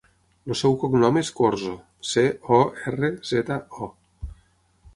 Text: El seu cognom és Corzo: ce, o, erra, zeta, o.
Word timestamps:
El 0.51 0.55
seu 0.61 0.77
cognom 0.83 1.19
és 1.21 1.29
Corzo: 1.41 1.73
ce, 2.13 2.23
o, 2.59 2.59
erra, 2.93 3.13
zeta, 3.33 3.59
o. 3.89 3.93